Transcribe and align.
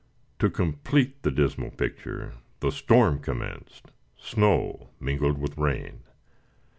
To 0.39 0.49
complete 0.49 1.21
the 1.21 1.29
dismal 1.29 1.69
picture, 1.69 2.33
the 2.59 2.71
storm 2.71 3.19
commenced 3.19 3.91
snow 4.17 4.89
mingled 4.99 5.37
with 5.37 5.55
rain. 5.59 5.99